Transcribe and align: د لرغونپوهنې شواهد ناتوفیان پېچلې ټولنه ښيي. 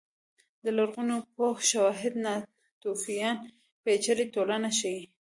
د 0.63 0.65
لرغونپوهنې 0.77 1.67
شواهد 1.71 2.13
ناتوفیان 2.25 3.37
پېچلې 3.83 4.25
ټولنه 4.33 4.69
ښيي. 4.77 5.01